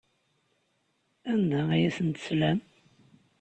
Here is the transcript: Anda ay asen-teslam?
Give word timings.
Anda 1.31 1.61
ay 1.73 1.83
asen-teslam? 1.89 2.59